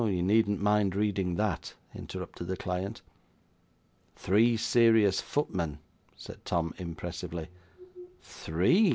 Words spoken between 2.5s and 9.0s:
client. '"Three serious footmen,"' said Tom, impressively. 'Three?